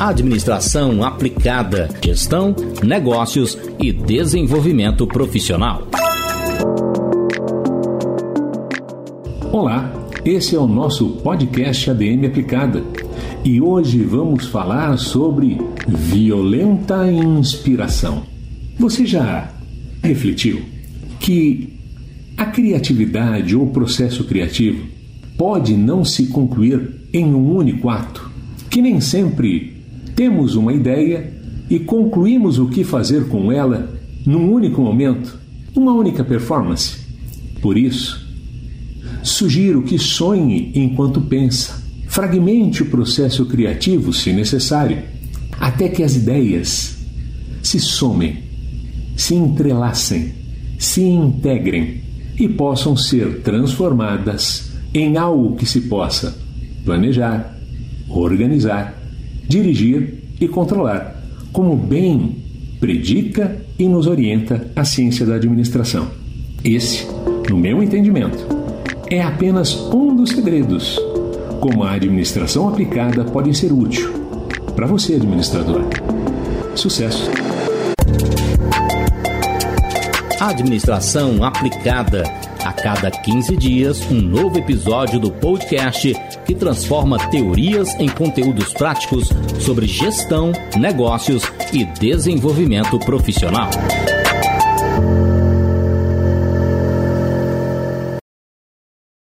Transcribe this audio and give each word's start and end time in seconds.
Administração 0.00 1.04
aplicada, 1.04 1.90
gestão, 2.02 2.56
negócios 2.82 3.58
e 3.78 3.92
desenvolvimento 3.92 5.06
profissional. 5.06 5.86
Olá, 9.52 9.92
esse 10.24 10.56
é 10.56 10.58
o 10.58 10.66
nosso 10.66 11.06
podcast 11.16 11.90
ADM 11.90 12.24
Aplicada 12.28 12.82
e 13.44 13.60
hoje 13.60 13.98
vamos 14.02 14.46
falar 14.46 14.96
sobre 14.96 15.58
violenta 15.86 17.06
inspiração. 17.12 18.22
Você 18.78 19.04
já 19.04 19.52
refletiu 20.02 20.62
que 21.20 21.78
a 22.38 22.46
criatividade 22.46 23.54
ou 23.54 23.66
processo 23.66 24.24
criativo 24.24 24.82
pode 25.36 25.76
não 25.76 26.06
se 26.06 26.28
concluir 26.28 26.90
em 27.12 27.26
um 27.26 27.54
único 27.54 27.90
ato? 27.90 28.30
Que 28.70 28.80
nem 28.80 28.98
sempre 28.98 29.79
temos 30.20 30.54
uma 30.54 30.70
ideia 30.70 31.32
e 31.70 31.78
concluímos 31.78 32.58
o 32.58 32.66
que 32.68 32.84
fazer 32.84 33.26
com 33.28 33.50
ela 33.50 33.90
num 34.26 34.52
único 34.52 34.82
momento, 34.82 35.38
uma 35.74 35.94
única 35.94 36.22
performance. 36.22 36.98
Por 37.62 37.78
isso, 37.78 38.28
sugiro 39.22 39.80
que 39.80 39.98
sonhe 39.98 40.72
enquanto 40.74 41.22
pensa. 41.22 41.82
Fragmente 42.06 42.82
o 42.82 42.90
processo 42.90 43.46
criativo, 43.46 44.12
se 44.12 44.30
necessário, 44.30 44.98
até 45.58 45.88
que 45.88 46.02
as 46.02 46.16
ideias 46.16 46.98
se 47.62 47.80
somem, 47.80 48.42
se 49.16 49.34
entrelacem, 49.34 50.34
se 50.78 51.00
integrem 51.00 52.02
e 52.38 52.46
possam 52.46 52.94
ser 52.94 53.40
transformadas 53.40 54.70
em 54.92 55.16
algo 55.16 55.56
que 55.56 55.64
se 55.64 55.80
possa 55.80 56.36
planejar, 56.84 57.58
organizar 58.10 58.99
dirigir 59.50 60.22
e 60.40 60.46
controlar, 60.46 61.20
como 61.52 61.74
bem 61.74 62.36
predica 62.78 63.60
e 63.76 63.88
nos 63.88 64.06
orienta 64.06 64.70
a 64.76 64.84
ciência 64.84 65.26
da 65.26 65.34
administração. 65.34 66.06
Esse, 66.62 67.04
no 67.48 67.58
meu 67.58 67.82
entendimento, 67.82 68.46
é 69.10 69.20
apenas 69.20 69.74
um 69.92 70.14
dos 70.14 70.30
segredos 70.30 70.98
como 71.60 71.82
a 71.82 71.92
administração 71.92 72.68
aplicada 72.68 73.24
pode 73.24 73.52
ser 73.54 73.72
útil 73.72 74.08
para 74.76 74.86
você, 74.86 75.16
administrador. 75.16 75.82
Sucesso! 76.76 77.28
Administração 80.40 81.42
aplicada. 81.42 82.22
A 82.64 82.72
cada 82.72 83.10
15 83.10 83.56
dias, 83.56 84.02
um 84.10 84.20
novo 84.20 84.58
episódio 84.58 85.18
do 85.18 85.30
podcast 85.30 86.14
que 86.44 86.54
transforma 86.54 87.18
teorias 87.30 87.94
em 87.98 88.08
conteúdos 88.08 88.72
práticos 88.74 89.30
sobre 89.58 89.86
gestão, 89.86 90.52
negócios 90.78 91.42
e 91.72 91.84
desenvolvimento 91.84 92.98
profissional. 92.98 93.70